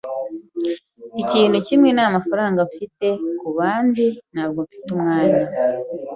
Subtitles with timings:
[1.21, 3.07] Ikintu kimwe ntamafaranga mfite;
[3.39, 5.43] kubandi, ntabwo mfite umwanya.